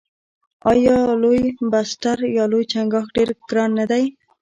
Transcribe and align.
آیا 0.71 0.97
لوبسټر 1.21 2.17
یا 2.37 2.43
لوی 2.51 2.63
چنګاښ 2.71 3.05
ډیر 3.15 3.29
ګران 3.49 3.71
نه 3.79 3.85
دی؟ 3.91 4.03